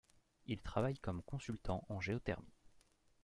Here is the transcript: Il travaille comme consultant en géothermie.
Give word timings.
Il 0.47 0.59
travaille 0.63 0.97
comme 0.97 1.21
consultant 1.21 1.85
en 1.87 2.01
géothermie. 2.01 2.57